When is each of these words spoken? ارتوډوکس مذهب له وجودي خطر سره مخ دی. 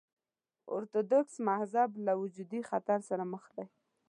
ارتوډوکس 0.75 1.35
مذهب 1.49 1.89
له 2.05 2.13
وجودي 2.21 2.61
خطر 2.69 2.99
سره 3.09 3.23
مخ 3.33 3.43
دی. 3.55 3.65